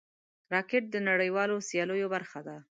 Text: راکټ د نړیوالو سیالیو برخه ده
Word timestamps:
راکټ 0.53 0.83
د 0.91 0.95
نړیوالو 1.09 1.55
سیالیو 1.67 2.07
برخه 2.15 2.39
ده 2.47 2.57